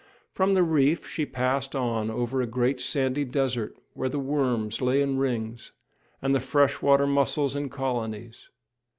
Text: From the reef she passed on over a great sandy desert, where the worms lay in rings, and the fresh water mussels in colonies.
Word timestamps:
From 0.33 0.55
the 0.55 0.63
reef 0.63 1.05
she 1.07 1.27
passed 1.27 1.75
on 1.75 2.09
over 2.09 2.41
a 2.41 2.47
great 2.47 2.79
sandy 2.79 3.23
desert, 3.23 3.77
where 3.93 4.09
the 4.09 4.17
worms 4.17 4.81
lay 4.81 4.99
in 4.99 5.19
rings, 5.19 5.73
and 6.23 6.33
the 6.33 6.39
fresh 6.39 6.81
water 6.81 7.05
mussels 7.05 7.55
in 7.55 7.69
colonies. 7.69 8.49